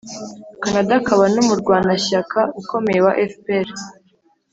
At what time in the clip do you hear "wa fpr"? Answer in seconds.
3.05-3.67